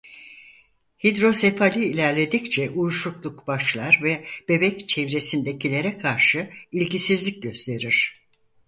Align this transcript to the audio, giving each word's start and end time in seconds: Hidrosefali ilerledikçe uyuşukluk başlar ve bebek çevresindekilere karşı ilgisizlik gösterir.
Hidrosefali 1.03 1.85
ilerledikçe 1.85 2.69
uyuşukluk 2.69 3.47
başlar 3.47 3.99
ve 4.03 4.25
bebek 4.49 4.89
çevresindekilere 4.89 5.97
karşı 5.97 6.49
ilgisizlik 6.71 7.43
gösterir. 7.43 8.15